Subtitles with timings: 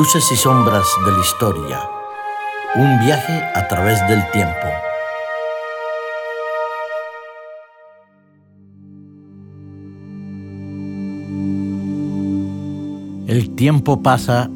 [0.00, 1.78] Luces y sombras de la historia.
[2.74, 4.66] Un viaje a través del tiempo.
[13.26, 14.48] El tiempo pasa,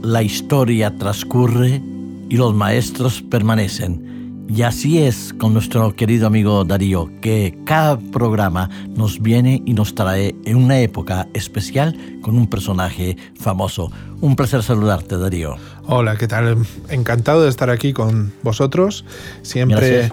[0.00, 1.82] la historia transcurre
[2.30, 4.07] y los maestros permanecen.
[4.48, 9.94] Y así es con nuestro querido amigo Darío, que cada programa nos viene y nos
[9.94, 13.92] trae en una época especial con un personaje famoso.
[14.22, 15.56] Un placer saludarte, Darío.
[15.86, 16.56] Hola, ¿qué tal?
[16.88, 19.04] Encantado de estar aquí con vosotros,
[19.42, 20.10] siempre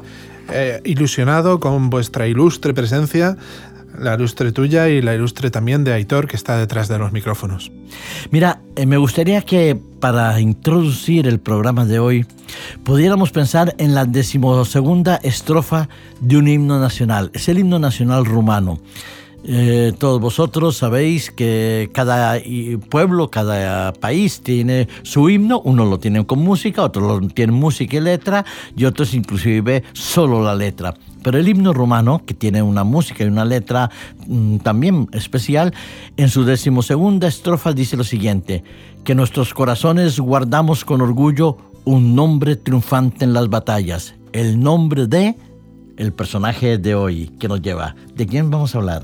[0.49, 3.37] eh, ilusionado con vuestra ilustre presencia
[3.99, 7.71] la ilustre tuya y la ilustre también de Aitor, que está detrás de los micrófonos.
[8.31, 12.25] Mira, eh, me gustaría que para introducir el programa de hoy
[12.83, 15.89] pudiéramos pensar en la decimosegunda estrofa
[16.19, 17.31] de un himno nacional.
[17.33, 18.79] Es el himno nacional rumano.
[19.47, 22.39] Eh, todos vosotros sabéis que cada
[22.89, 27.97] pueblo, cada país tiene su himno, uno lo tiene con música, otro lo tiene música
[27.97, 28.43] y letra,
[28.75, 30.95] y otros inclusive solo la letra.
[31.21, 33.91] Pero el himno romano, que tiene una música y una letra
[34.27, 35.75] mm, también especial,
[36.17, 38.63] en su decimosegunda estrofa dice lo siguiente,
[39.03, 45.35] que nuestros corazones guardamos con orgullo un nombre triunfante en las batallas, el nombre de
[45.97, 47.95] el personaje de hoy que nos lleva.
[48.15, 49.03] ¿De quién vamos a hablar?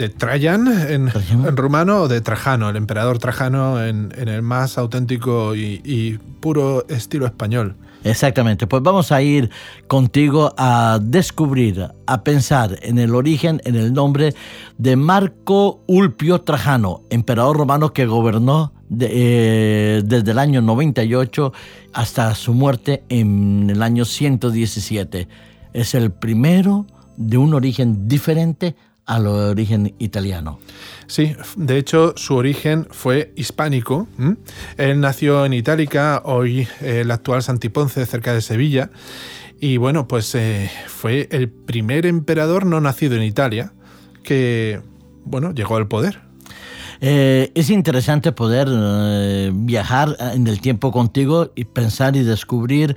[0.00, 1.10] de Trajan en,
[1.56, 7.76] rumano o de Trajano, el emperador Trajano en, el más auténtico y, puro estilo español.
[8.02, 9.50] Exactamente, pues vamos a ir
[9.86, 14.34] contigo a descubrir, a pensar en el origen, en el nombre
[14.78, 21.52] de Marco Ulpio Trajano, emperador romano que gobernó eh, desde el año 98
[21.92, 25.28] hasta su muerte en el año 117.
[25.72, 28.74] Es el primero de un origen diferente
[29.06, 30.60] al origen italiano.
[31.08, 34.06] Sí, de hecho su origen fue hispánico.
[34.76, 38.90] Él nació en Itálica, hoy el actual Santiponce, cerca de Sevilla.
[39.60, 43.72] Y bueno, pues eh, fue el primer emperador no nacido en Italia
[44.22, 44.80] que,
[45.24, 46.20] bueno, llegó al poder.
[47.02, 52.94] Eh, es interesante poder eh, viajar en el tiempo contigo y pensar y descubrir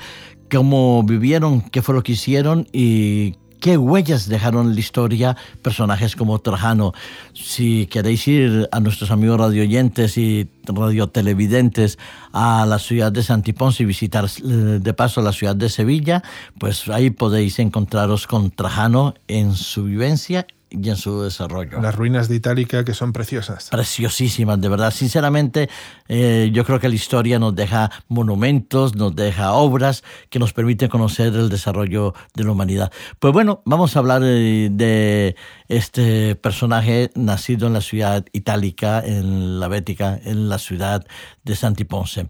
[0.51, 6.17] cómo vivieron, qué fue lo que hicieron y qué huellas dejaron en la historia personajes
[6.17, 6.91] como Trajano.
[7.33, 11.97] Si queréis ir a nuestros amigos radioyentes y radiotelevidentes
[12.33, 14.47] a la ciudad de Santiponce y visitar eh,
[14.81, 16.23] de paso la ciudad de Sevilla,
[16.59, 21.79] pues ahí podéis encontraros con Trajano en su vivencia y en su desarrollo.
[21.81, 23.69] Las ruinas de Itálica que son preciosas.
[23.69, 24.91] Preciosísimas, de verdad.
[24.91, 25.69] Sinceramente,
[26.07, 30.89] eh, yo creo que la historia nos deja monumentos, nos deja obras que nos permiten
[30.89, 32.91] conocer el desarrollo de la humanidad.
[33.19, 35.35] Pues bueno, vamos a hablar de, de
[35.67, 41.05] este personaje nacido en la ciudad itálica, en la Bética, en la ciudad
[41.43, 42.27] de Santiponce.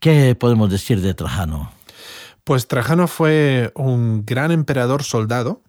[0.00, 1.70] ¿Qué podemos decir de Trajano?
[2.44, 5.62] Pues Trajano fue un gran emperador soldado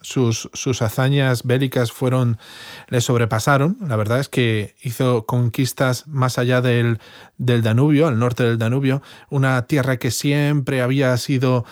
[0.00, 2.38] sus, sus, hazañas bélicas fueron,
[2.88, 3.76] le sobrepasaron.
[3.86, 6.98] La verdad es que hizo conquistas más allá del,
[7.36, 11.64] del Danubio, al norte del Danubio, una tierra que siempre había sido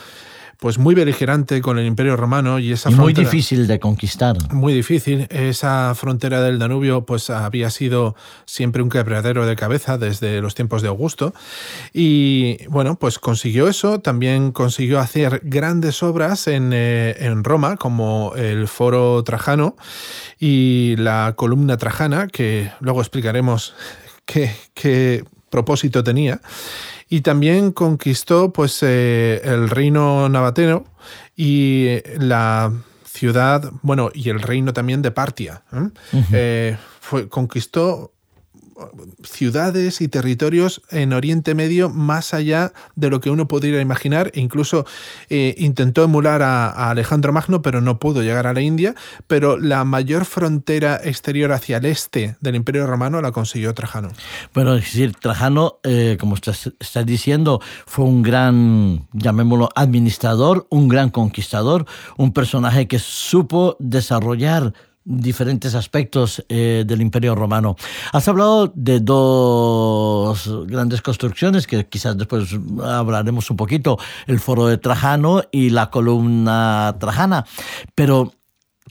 [0.58, 4.36] pues muy beligerante con el Imperio Romano y esa muy difícil de conquistar.
[4.52, 5.26] Muy difícil.
[5.30, 8.14] Esa frontera del Danubio pues había sido
[8.46, 11.34] siempre un quebradero de cabeza desde los tiempos de Augusto
[11.92, 18.32] y bueno, pues consiguió eso, también consiguió hacer grandes obras en, eh, en Roma como
[18.36, 19.76] el Foro Trajano
[20.38, 23.74] y la columna Trajana, que luego explicaremos
[24.24, 26.40] qué, qué propósito tenía
[27.08, 30.84] y también conquistó pues, eh, el reino nabateno
[31.36, 32.72] y la
[33.04, 35.62] ciudad, bueno, y el reino también de Partia.
[35.72, 35.88] ¿eh?
[36.32, 38.12] Eh, fue, conquistó
[39.22, 44.30] ciudades y territorios en Oriente Medio más allá de lo que uno podría imaginar.
[44.34, 44.86] Incluso
[45.28, 48.94] eh, intentó emular a, Alejandro Magno, pero no pudo llegar a la India.
[49.26, 54.10] Pero la mayor frontera exterior hacia el este del Imperio Romano la consiguió Trajano.
[54.54, 61.10] Bueno, es decir, Trajano, eh, como estás diciendo, fue un gran, llamémoslo, administrador, un gran
[61.10, 61.86] conquistador,
[62.16, 64.72] un personaje que supo desarrollar
[65.06, 67.76] diferentes aspectos eh, del Imperio Romano.
[68.12, 72.50] Has hablado de dos grandes construcciones que quizás después
[72.84, 77.46] hablaremos un poquito, el foro de Trajano y la columna Trajana,
[77.94, 78.32] pero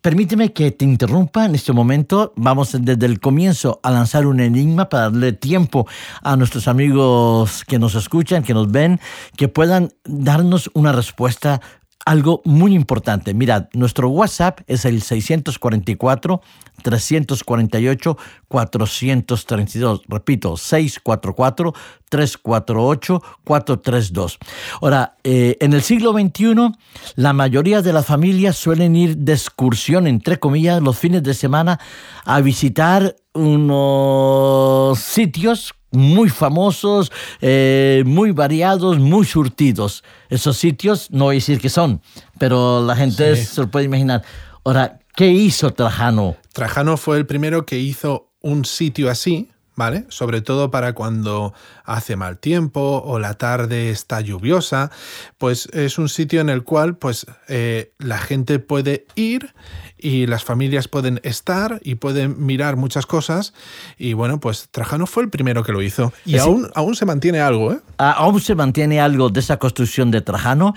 [0.06, 2.32] Permíteme que te interrumpa en este momento.
[2.36, 5.88] Vamos desde el comienzo a lanzar un enigma para darle tiempo
[6.22, 9.00] a nuestros amigos que nos escuchan, que nos ven,
[9.36, 11.60] que puedan darnos una respuesta
[12.06, 13.34] algo muy importante.
[13.34, 16.42] Mirad, nuestro WhatsApp es el 644
[16.84, 18.18] 348
[18.48, 20.02] 432.
[20.08, 21.74] Repito, 644
[22.10, 24.38] 348 432.
[24.82, 26.72] Ahora, eh, en el siglo XXI,
[27.16, 31.80] la mayoría de las familias suelen ir de excursión, entre comillas, los fines de semana
[32.24, 37.12] a visitar unos sitios muy famosos,
[37.42, 40.04] eh, muy variados, muy surtidos.
[40.30, 42.02] Esos sitios, no voy a decir que son,
[42.40, 44.24] pero la gente se lo puede imaginar.
[44.64, 46.36] Ahora, ¿qué hizo Trajano?
[46.54, 50.06] Trajano fue el primero que hizo un sitio así, ¿vale?
[50.10, 54.92] Sobre todo para cuando hace mal tiempo o la tarde está lluviosa,
[55.38, 59.54] pues es un sitio en el cual pues eh, la gente puede ir
[59.98, 63.54] y las familias pueden estar y pueden mirar muchas cosas
[63.98, 67.40] y bueno, pues Trajano fue el primero que lo hizo y aún, aún se mantiene
[67.40, 67.80] algo, ¿eh?
[67.98, 70.74] Aún se mantiene algo de esa construcción de Trajano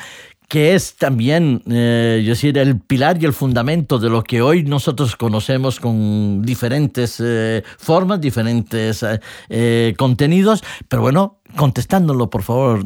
[0.48, 5.14] que es también, eh, decir, el pilar y el fundamento de lo que hoy nosotros
[5.14, 9.04] conocemos con diferentes eh, formas, diferentes
[9.50, 12.82] eh, contenidos, pero bueno, contestándolo por favor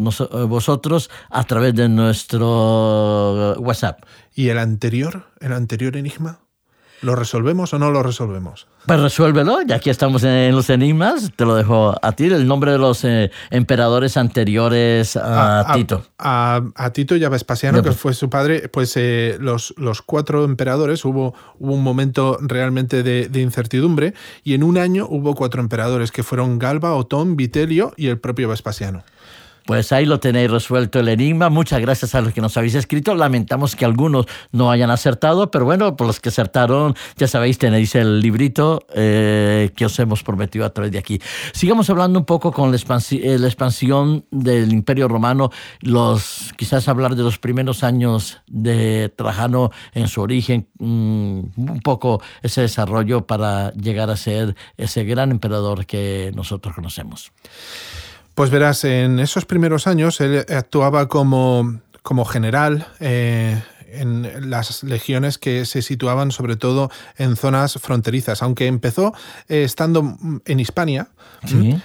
[0.48, 4.02] vosotros a través de nuestro WhatsApp.
[4.34, 6.40] ¿Y el anterior, el anterior enigma?
[7.02, 8.68] ¿Lo resolvemos o no lo resolvemos?
[8.86, 12.70] Pues resuélvelo, ya que estamos en los enigmas, te lo dejo a ti, el nombre
[12.70, 16.04] de los eh, emperadores anteriores a, Tito.
[16.18, 16.62] A,
[16.92, 21.34] Tito y a Vespasiano, que fue su padre, pues eh, los, los cuatro emperadores, hubo,
[21.58, 24.14] un momento realmente de, de, incertidumbre,
[24.44, 28.48] y en un año hubo cuatro emperadores, que fueron Galba, Otón, Vitelio y el propio
[28.48, 29.02] Vespasiano.
[29.66, 31.48] Pues ahí lo tenéis resuelto el enigma.
[31.48, 33.14] Muchas gracias a los que nos habéis escrito.
[33.14, 37.94] Lamentamos que algunos no hayan acertado, pero bueno, por los que acertaron, ya sabéis, tenéis
[37.94, 41.20] el librito eh, que os hemos prometido a través de aquí.
[41.52, 45.50] Sigamos hablando un poco con la, eh, expansión del Imperio Romano,
[45.80, 52.20] los quizás hablar de los primeros años de Trajano en su origen, mm, un poco
[52.42, 57.32] ese desarrollo para llegar a ser ese gran emperador que nosotros conocemos.
[58.34, 63.62] Pues verás, en esos primeros años él actuaba como, como general eh,
[63.92, 68.42] en las legiones que se situaban sobre todo en zonas fronterizas.
[68.42, 69.12] Aunque empezó
[69.48, 71.08] eh, estando en Hispania,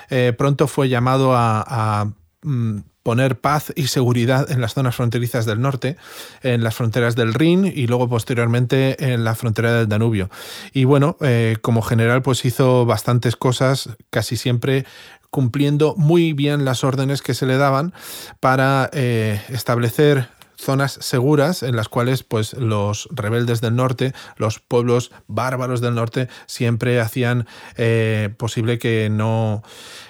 [0.10, 2.14] eh, pronto fue llamado a,
[2.44, 5.96] mm, poner paz y seguridad en las zonas fronterizas del norte,
[6.44, 10.30] en las fronteras del Rin y luego posteriormente en la frontera del Danubio.
[10.74, 11.16] Y bueno,
[11.62, 14.86] como general pues hizo bastantes cosas, casi siempre
[15.30, 17.94] cumpliendo muy bien las órdenes que se le daban
[18.40, 25.12] para eh, establecer zonas seguras en las cuales pues los rebeldes del norte, los pueblos
[25.28, 29.64] bárbaros del norte siempre hacían eh, posible que no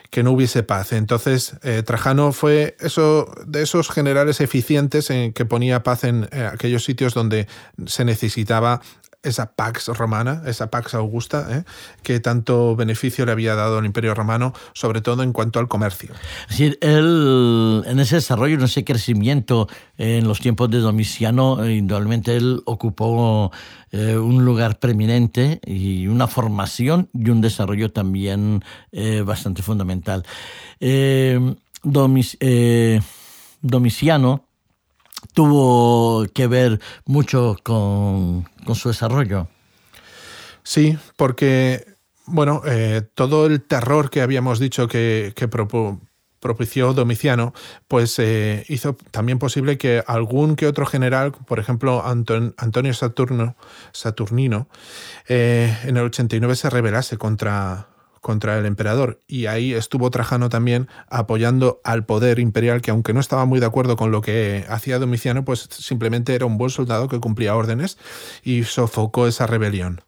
[0.10, 0.94] que no hubiese paz.
[0.94, 6.86] Entonces, eh, Trajano fue eso, de esos generales eficientes en que ponía paz en aquellos
[6.86, 7.48] sitios donde
[7.88, 8.80] se necesitaba
[9.28, 11.64] esa Pax romana, esa Pax Augusta, ¿eh?
[12.04, 16.14] que tanto beneficio le había dado al Imperio Romano, sobre todo en cuanto al comercio.
[16.44, 21.76] Es decir, él, en ese desarrollo, en ese crecimiento en los tiempos de Domiciano, eh,
[21.76, 23.52] indudablemente él ocupó
[23.92, 28.64] eh, un lugar preeminente y una formación y un desarrollo también
[29.24, 30.24] bastante fundamental.
[33.62, 34.48] Domiciano
[35.34, 39.48] tuvo que ver mucho con, su desarrollo.
[40.64, 41.96] Sí, porque,
[42.26, 45.34] bueno, eh, todo el terror que habíamos dicho que,
[46.40, 47.54] propició Domiciano,
[47.88, 53.56] pues eh, hizo también posible que algún que otro general, por ejemplo Antonio Saturno,
[53.92, 54.68] Saturnino,
[55.28, 57.88] eh, en el 89 se rebelase contra,
[58.28, 59.22] contra el emperador.
[59.26, 63.68] Y ahí estuvo Trajano también apoyando al poder imperial, que aunque no estaba muy de
[63.68, 67.98] acuerdo con lo que hacía Domiciano, pues simplemente era un buen soldado que cumplía órdenes
[68.44, 70.02] y sofocó esa rebelión.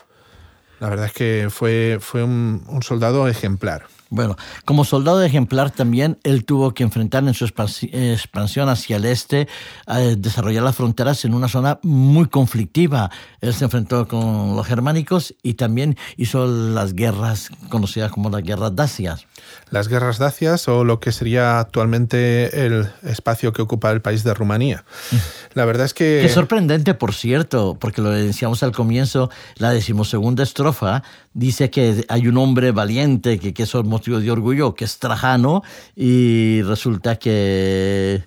[0.81, 3.85] La verdad es que fue, fue un soldado ejemplar.
[4.11, 9.47] Bueno, como soldado ejemplar también él tuvo que enfrentar en su expansión hacia el este,
[9.85, 13.11] a desarrollar las fronteras en una zona muy conflictiva.
[13.39, 18.75] Él se enfrentó con los germánicos y también hizo las guerras conocidas como las guerras
[18.75, 19.27] dacias.
[19.69, 24.33] Las guerras dacias o lo que sería actualmente el espacio que ocupa el país de
[24.33, 24.85] Rumanía.
[25.11, 25.15] Mm.
[25.53, 26.19] La verdad es que...
[26.21, 32.27] Qué sorprendente, por cierto, porque lo decíamos al comienzo, la decimosegunda estrofa dice que hay
[32.27, 35.63] un hombre valiente, que, que es motivo de orgullo, que es Trajano,
[35.95, 38.23] y resulta que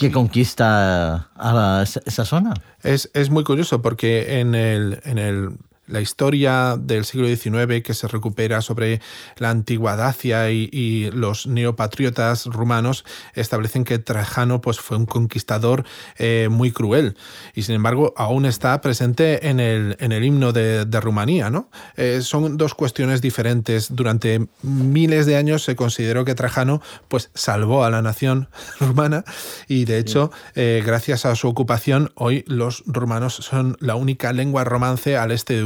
[0.00, 2.54] que conquista a esa zona.
[2.82, 5.50] Es, es, muy curioso porque en el, en el
[5.90, 9.00] la historia del siglo XIX que se recupera sobre
[9.36, 13.04] la antigua Dacia y, los neopatriotas rumanos
[13.34, 15.84] establecen que Trajano pues, fue un conquistador
[16.18, 17.16] eh, muy cruel
[17.54, 21.48] y sin embargo aún está presente en el, en el himno de, Rumanía.
[21.48, 21.70] ¿no?
[21.96, 23.94] Eh, son dos cuestiones diferentes.
[23.94, 28.48] Durante miles de años se consideró que Trajano pues, salvó a la nación
[28.80, 29.24] rumana
[29.66, 34.64] y de hecho eh, gracias a su ocupación hoy los rumanos son la única lengua
[34.64, 35.60] romance al este de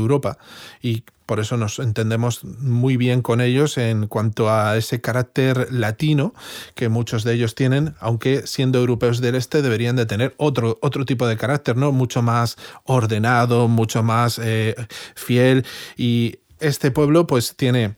[0.83, 6.35] Y por eso nos entendemos muy bien con ellos en cuanto a ese carácter latino
[6.75, 11.04] que muchos de ellos tienen, aunque siendo europeos del este deberían de tener otro, otro
[11.04, 11.92] tipo de carácter, ¿no?
[11.92, 14.75] Mucho más ordenado, mucho más eh,
[15.14, 15.64] fiel
[15.97, 17.94] y este pueblo pues tiene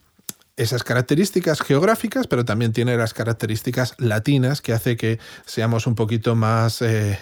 [0.56, 6.34] esas características geográficas, pero también tiene las características latinas que hace que seamos un poquito
[6.34, 7.18] más eh,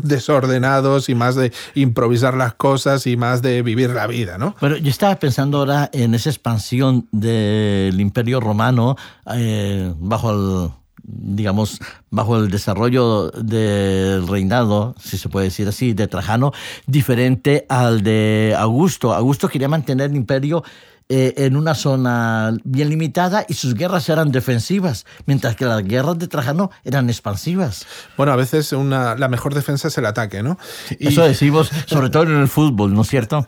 [0.04, 4.54] desordenados y más de improvisar las cosas y más de vivir la vida, ¿no?
[4.60, 8.96] Pero yo estaba pensando ahora en esa expansión del Imperio Romano
[9.34, 10.70] eh, bajo el
[11.10, 16.52] digamos, bajo el desarrollo del reinado, si se puede decir así, de Trajano,
[16.86, 19.14] diferente al de Augusto.
[19.14, 20.62] Augusto quería mantener el imperio
[21.10, 26.18] eh, en una zona bien limitada y sus guerras eran defensivas, mientras que las guerras
[26.18, 27.86] de Trajano eran expansivas.
[28.16, 30.58] Bueno, a veces una, la mejor defensa es el ataque, ¿no?
[30.98, 33.46] Y, Eso decimos, sobre todo en el fútbol, ¿no es cierto?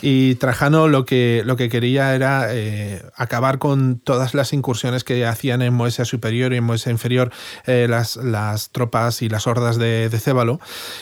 [0.00, 5.26] Y Trajano lo que, lo que quería era eh, acabar con todas las incursiones que
[5.26, 7.30] hacían en Moesia Superior y en Moesia Inferior
[7.66, 10.60] eh, las, las tropas y las hordas de, de Cébalo.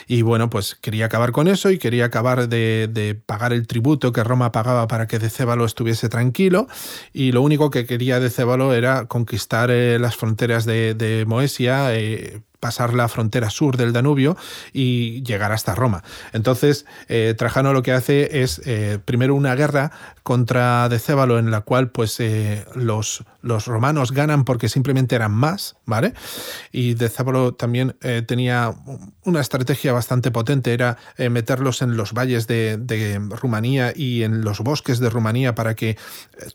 [0.09, 4.13] Y bueno, pues quería acabar con eso y quería acabar de, de pagar el tributo
[4.13, 6.67] que Roma pagaba para que de Cébalo estuviese tranquilo
[7.13, 12.41] y lo único que quería de Cébalo era conquistar eh, las fronteras de, Moesia, eh,
[12.63, 14.37] pasar la frontera sur del Danubio
[14.73, 16.05] y llegar hasta Roma.
[16.33, 19.91] Entonces, eh, Trajano lo que hace es eh, primero una guerra
[20.23, 25.75] contra Decébalo en la cual pues eh, los, los romanos ganan porque simplemente eran más,
[25.87, 26.15] ¿vale?
[26.71, 27.97] Y Decébalo también
[28.29, 28.73] tenía
[29.25, 35.01] una estrategia bastante potente, era meterlos en los valles de, Rumanía y en los bosques
[35.01, 35.97] de Rumanía para que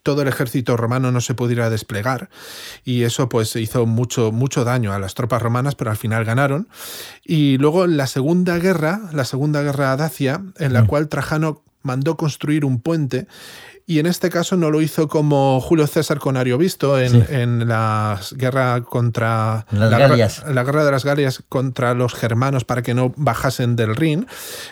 [0.03, 2.29] todo el ejército romano no se pudiera desplegar
[2.85, 6.67] y eso pues hizo mucho, mucho daño a las tropas romanas, pero al final ganaron.
[7.23, 10.87] Y luego la Segunda Guerra, la Segunda Guerra Dacia, en la mm.
[10.87, 13.27] cual Trajano mandó construir un puente
[13.89, 18.19] y en este caso no lo hizo como Julio César con Ariovisto en, en la
[18.33, 20.17] guerra contra la guerra,
[20.53, 24.27] la guerra, de las Galias contra los germanos para que no bajasen del Rin,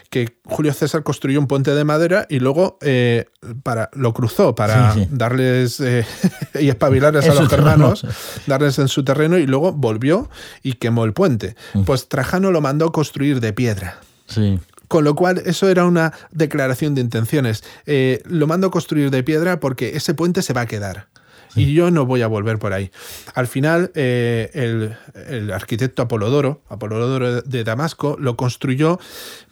[0.10, 3.28] que Julio César construyó un puente de madera y luego eh,
[3.64, 6.06] para, lo cruzó para darles eh,
[6.60, 8.06] y espabilarles a los germanos,
[8.48, 10.30] darles en su terreno y luego volvió
[10.62, 11.56] y quemó el puente.
[11.74, 11.84] Mm.
[11.84, 14.02] Pues Trajano lo mandó construir de piedra.
[14.28, 14.60] Sí.
[14.88, 17.64] Con lo cual, eso era una declaración de intenciones.
[17.86, 21.08] Eh, lo mando a construir de piedra porque ese puente se va a quedar.
[21.56, 22.92] Y yo no voy a volver por ahí.
[23.34, 24.96] Al final, eh,
[25.30, 29.00] el, arquitecto Apolodoro, Apolodoro de Damasco, lo construyó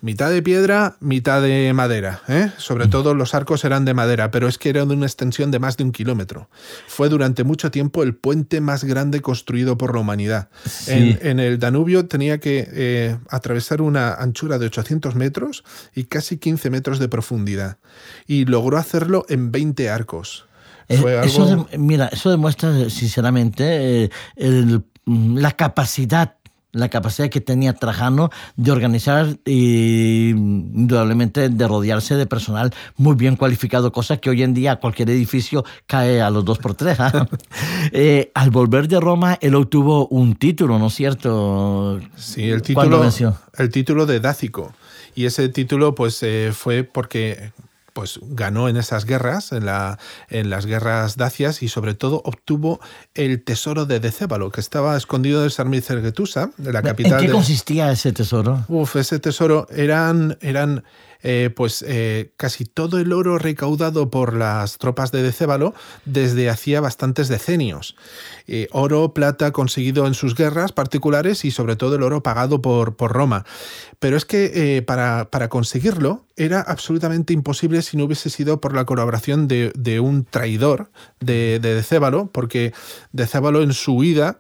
[0.02, 2.22] mitad de piedra, mitad de madera.
[2.28, 2.52] ¿eh?
[2.58, 5.60] Sobre todo los arcos eran de madera, pero es que era de una extensión de
[5.60, 6.50] más de un kilómetro.
[6.88, 10.50] Fue durante mucho tiempo el puente más grande construido por la humanidad.
[10.88, 15.64] En, el Danubio tenía que eh, atravesar una anchura de 800 metros
[15.96, 17.78] y casi 15 metros de profundidad.
[18.28, 20.46] Y logró hacerlo en 20 arcos.
[20.90, 26.38] Eh, eso mira, eso demuestra sinceramente eh, la capacidad
[26.74, 33.36] la capacidad que tenía Trajano de organizar y indudablemente de rodearse de personal muy bien
[33.36, 37.00] cualificado, cosa que hoy en día cualquier edificio cae a los dos por tres.
[37.00, 37.28] ¿ah?
[37.92, 42.00] Eh, al volver de Roma, él obtuvo un título, ¿no es cierto?
[42.16, 43.04] Sí, el título,
[43.58, 44.74] el título de Dácico.
[45.16, 47.52] Y ese título pues fue porque
[47.94, 52.80] pues ganó en esas guerras, en, la, en las guerras dacias y sobre todo obtuvo
[53.14, 57.20] el tesoro de Decébalo, que estaba escondido en Sarmicergetusa, de la capital.
[57.20, 58.66] ¿En qué consistía ese tesoro?
[58.68, 60.84] Uf, ese tesoro eran, eran
[61.24, 66.82] eh, pues eh, casi todo el oro recaudado por las tropas de Decébalo desde hacía
[66.82, 67.96] bastantes decenios.
[68.46, 72.98] Eh, oro, plata conseguido en sus guerras particulares y sobre todo el oro pagado por,
[72.98, 73.46] por Roma.
[74.00, 78.86] Pero es que para, para, conseguirlo era absolutamente imposible si no hubiese sido por la
[78.86, 82.74] colaboración de, un traidor de, de Decébalo, porque
[83.14, 84.40] Decébalo en su huida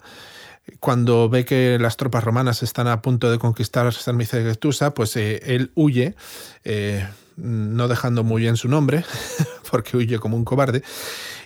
[0.79, 5.71] cuando ve que las tropas romanas están a punto de conquistar Sarmicegetusa, pues eh, él
[5.75, 6.15] huye,
[6.63, 9.03] eh, no dejando muy bien su nombre,
[9.71, 10.83] porque huye como un cobarde,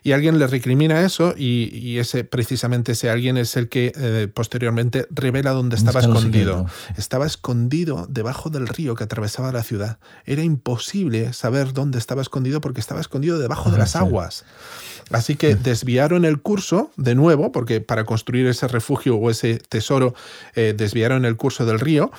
[0.08, 5.06] y alguien le recrimina eso y, ese precisamente ese alguien es el que eh, posteriormente
[5.10, 6.66] revela dónde estaba escondido.
[6.96, 10.00] Estaba escondido debajo del río que atravesaba la ciudad.
[10.24, 14.46] Era imposible saber dónde estaba escondido porque estaba escondido debajo de las aguas.
[15.12, 20.16] Así que desviaron el curso de nuevo, porque para construir ese refugio o ese tesoro
[20.56, 22.12] eh, desviaron el curso del río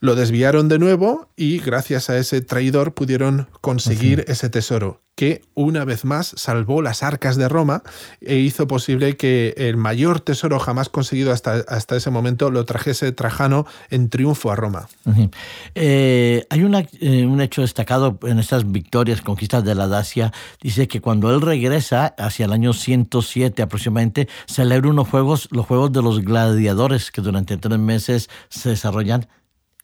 [0.00, 5.84] lo desviaron de nuevo y gracias a ese traidor pudieron conseguir ese tesoro, que una
[5.84, 7.82] vez más salvó las arcas de Roma
[8.20, 13.10] e hizo posible que el mayor tesoro jamás conseguido hasta, hasta ese momento lo trajese
[13.10, 14.88] Trajano en triunfo a Roma.
[15.74, 16.60] Eh, hay
[17.00, 21.40] eh, un hecho destacado en estas victorias, conquistas de la Dacia, dice que cuando él
[21.40, 27.20] regresa hacia el año 107 aproximadamente, celebra unos juegos, los Juegos de los Gladiadores, que
[27.20, 29.26] durante tres meses se desarrollan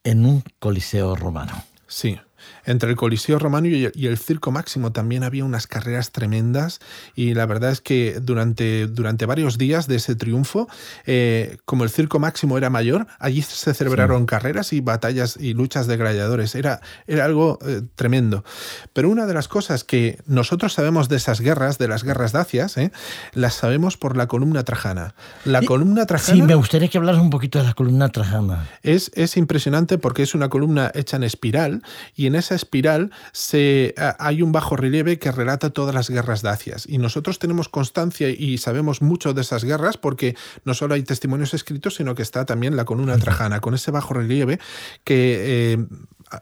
[0.05, 1.65] en un coliseo romano.
[1.87, 2.19] Sí,
[2.65, 6.81] entre el Coliseo Romano y el, Circo Máximo también había unas carreras tremendas
[7.15, 10.69] y la verdad es que durante, durante varios días de ese triunfo,
[11.07, 15.87] eh, como el Circo Máximo era mayor, allí se celebraron carreras y batallas y luchas
[15.87, 16.55] de gladiadores.
[16.55, 18.45] Era, era algo eh, tremendo.
[18.93, 22.77] Pero una de las cosas que nosotros sabemos de esas guerras, de las guerras dacias,
[22.77, 22.93] eh,
[23.33, 25.15] las sabemos por la columna trajana.
[25.45, 26.37] La columna trajana...
[26.37, 28.69] Sí, me gustaría que hablaras un poquito de la columna trajana.
[28.83, 31.83] Es, es impresionante porque es una columna hecha en espiral
[32.15, 36.87] y en esa espiral se, hay un bajo relieve que relata todas las guerras dacias.
[36.89, 41.55] Y nosotros tenemos constancia y sabemos mucho de esas guerras porque no solo hay testimonios
[41.55, 44.59] escritos, sino que está también la columna trajana, con ese bajo relieve
[45.05, 45.87] que eh,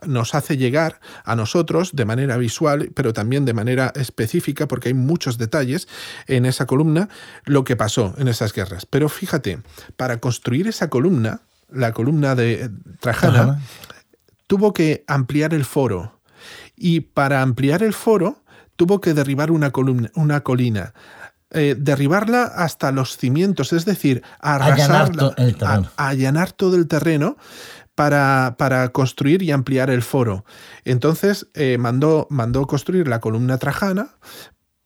[0.07, 4.95] nos hace llegar a nosotros de manera visual, pero también de manera específica, porque hay
[4.95, 5.89] muchos detalles
[6.27, 7.09] en esa columna,
[7.45, 8.87] lo que pasó en esas guerras.
[8.87, 9.61] Pero fíjate,
[9.97, 12.71] para construir esa columna, la columna de
[13.01, 13.63] Trajana,
[14.53, 16.21] tuvo que ampliar el foro
[16.77, 18.45] y para ampliar el foro
[18.77, 20.93] tuvo que derribar una, columna, una colina.
[21.53, 25.35] Eh, derribarla hasta los cimientos, es decir, arrasarla,
[25.97, 27.39] allanar, todo el terreno
[27.95, 30.45] para, para, construir y ampliar el foro.
[30.85, 34.17] Entonces eh, mandó, mandó construir la columna trajana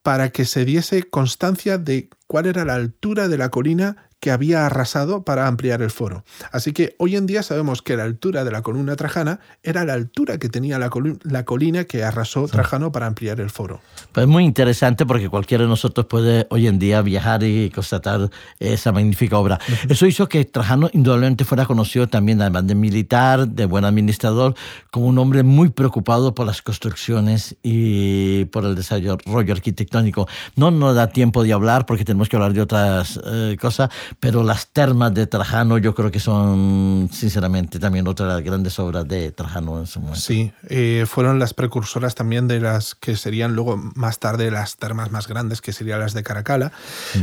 [0.04, 4.66] para que se diese constancia de cuál era la altura de la colina que había
[4.66, 6.24] arrasado para ampliar el foro.
[6.52, 9.92] Así que hoy en día sabemos que la altura de la columna trajana era la
[9.92, 13.80] altura que tenía la, colina que arrasó Trajano para ampliar el foro.
[14.12, 18.30] Pues es muy interesante porque cualquiera de nosotros puede hoy en día viajar y constatar
[18.58, 19.60] esa magnífica obra.
[19.88, 24.54] Eso hizo que Trajano indudablemente fuera conocido también, además de militar, de buen administrador,
[24.90, 30.26] como un hombre muy preocupado por las construcciones y por el desarrollo arquitectónico.
[30.56, 33.90] No nos da tiempo de hablar porque tenemos que hablar de otras eh, cosas,
[34.20, 38.78] pero las termas de Trajano yo creo que son, sinceramente, también otra de las grandes
[38.78, 40.20] obras de Trajano en su momento.
[40.20, 45.10] Sí, eh, fueron las precursoras también de las que serían luego más tarde las termas
[45.10, 46.72] más grandes, que serían las de Caracala,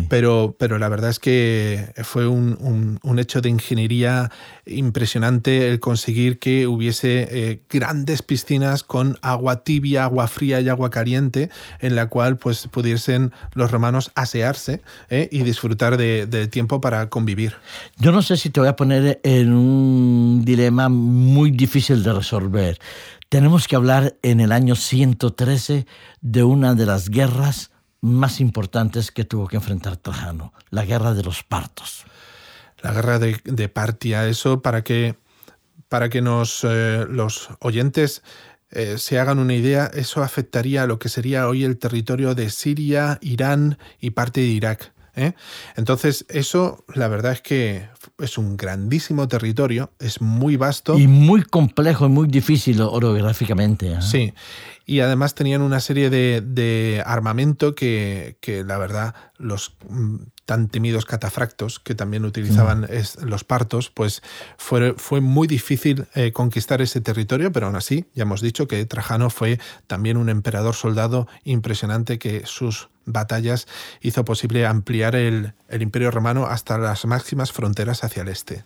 [0.10, 4.32] pero, pero la verdad es que fue un, un, hecho de ingeniería
[4.66, 10.90] impresionante el conseguir que hubiese eh, grandes piscinas con agua tibia, agua fría y agua
[10.90, 16.73] caliente, en la cual pues pudiesen los romanos asearse eh, y disfrutar de, de tiempo
[16.82, 17.56] para convivir.
[17.98, 22.80] Yo no sé si te voy a poner en un dilema muy difícil de resolver.
[23.30, 25.88] Tenemos que hablar en el año 113
[26.22, 31.24] de una de las guerras más importantes que tuvo que enfrentar Trajano, la guerra de
[31.24, 32.06] los partos.
[32.82, 35.16] La guerra de, Partia, eso para que,
[35.88, 38.22] para que nos, eh, los oyentes
[38.72, 42.50] eh, se hagan una idea, eso afectaría a lo que sería hoy el territorio de
[42.50, 44.94] Siria, Irán y parte de Irak.
[45.16, 45.34] ¿Eh?
[45.76, 47.88] Entonces, eso la verdad es que
[48.20, 50.98] es un grandísimo territorio, es muy vasto.
[50.98, 53.94] Y muy complejo y muy difícil orográficamente.
[53.94, 54.02] ¿eh?
[54.02, 54.34] Sí,
[54.86, 61.06] y además tenían una serie de, armamento que, que, la verdad los mm, tan temidos
[61.06, 63.26] catafractos que también utilizaban mm.
[63.26, 64.22] los partos, pues
[64.58, 68.86] fue, fue muy difícil eh, conquistar ese territorio, pero aún así ya hemos dicho que
[68.86, 73.68] Trajano fue también un emperador soldado impresionante que sus batallas
[74.02, 78.66] hizo posible ampliar el, el imperio romano hasta las máximas fronteras hacia el este.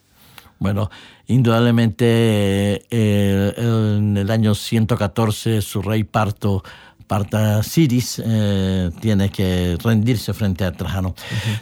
[0.59, 0.89] Bueno,
[1.27, 6.63] indudablemente eh, en el año 114 su rey Parto
[7.05, 11.15] Parta Siris eh, tiene que rendirse frente a Trajano.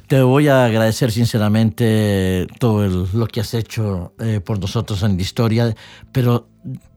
[0.07, 5.21] Te voy a agradecer sinceramente todo lo que has hecho eh, por nosotros en la
[5.21, 5.75] historia,
[6.11, 6.49] pero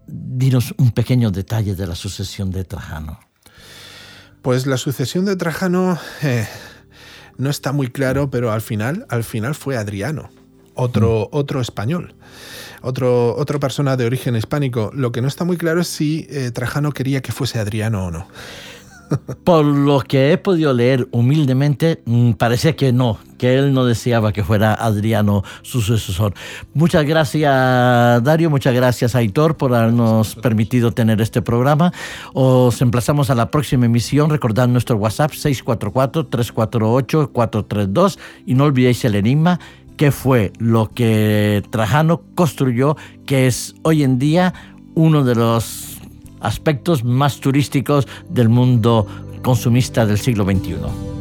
[0.06, 3.20] dinos un pequeño detalle de la sucesión de Trajano.
[4.42, 5.98] Pues la sucesión de Trajano
[7.36, 10.30] no está muy claro, pero al final, al final fue Adriano
[10.78, 12.14] otro, otro español.
[12.82, 14.90] otro, otra persona de origen hispánico.
[14.94, 18.10] Lo que no está muy claro es si eh, Trajano quería que fuese Adriano o
[18.10, 18.28] no.
[19.44, 24.32] Por lo que he podido leer humildemente, mm, parece que no, que él no deseaba
[24.32, 26.34] que fuera Adriano su sucesor.
[26.74, 31.92] Muchas gracias, Dario, muchas gracias, Aitor, por habernos permitido tener este programa.
[32.34, 34.30] Os emplazamos a la próxima emisión.
[34.30, 39.60] Recordad nuestro WhatsApp 644-348-432 y no olvidéis el enigma
[39.96, 44.54] qué fue lo que Trajano construyó, que es hoy en día
[44.94, 45.97] uno de los
[46.40, 49.06] aspectos más turísticos del mundo
[49.42, 51.17] consumista del siglo XXI.